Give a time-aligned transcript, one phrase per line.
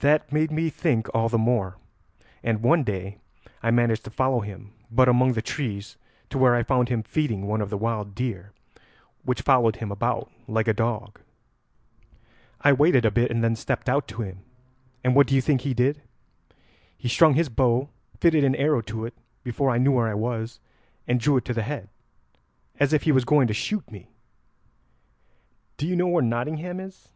[0.00, 1.76] "That made me think all the more,
[2.42, 3.18] and one day
[3.62, 5.96] I managed to follow him but among the trees
[6.30, 8.50] to where I found him feeding one of the wild deer,
[9.22, 11.20] which followed him about like a dog."
[12.60, 14.40] "I waited a bit, and then stepped out to him,
[15.04, 16.02] and what do you think he did?
[16.98, 17.88] He strung his bow,
[18.18, 20.58] fitted an arrow to it before I knew where I was,
[21.06, 21.88] and drew it to the head
[22.80, 24.08] as if he was going to shoot me.
[25.76, 27.10] 'Do you know where Nottingham is?'